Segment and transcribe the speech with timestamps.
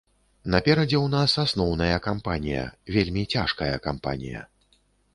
[0.53, 2.65] Наперадзе ў нас асноўная кампанія,
[2.99, 4.47] вельмі цяжкая кампанія.